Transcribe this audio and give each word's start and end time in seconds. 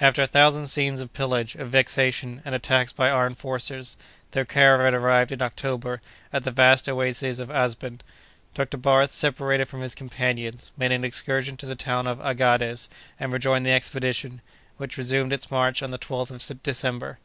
After 0.00 0.22
a 0.22 0.26
thousand 0.26 0.68
scenes 0.68 1.02
of 1.02 1.12
pillage, 1.12 1.54
of 1.54 1.68
vexation, 1.68 2.40
and 2.46 2.54
attacks 2.54 2.94
by 2.94 3.10
armed 3.10 3.36
forces, 3.36 3.98
their 4.30 4.46
caravan 4.46 4.94
arrived, 4.94 5.32
in 5.32 5.42
October, 5.42 6.00
at 6.32 6.44
the 6.44 6.50
vast 6.50 6.88
oasis 6.88 7.38
of 7.38 7.50
Asben. 7.50 8.00
Dr. 8.54 8.78
Barth 8.78 9.12
separated 9.12 9.66
from 9.68 9.82
his 9.82 9.94
companions, 9.94 10.72
made 10.78 10.92
an 10.92 11.04
excursion 11.04 11.58
to 11.58 11.66
the 11.66 11.74
town 11.76 12.06
of 12.06 12.20
Aghades, 12.20 12.88
and 13.20 13.34
rejoined 13.34 13.66
the 13.66 13.72
expedition, 13.72 14.40
which 14.78 14.96
resumed 14.96 15.30
its 15.34 15.50
march 15.50 15.82
on 15.82 15.90
the 15.90 15.98
12th 15.98 16.30
of 16.50 16.62
December. 16.62 17.18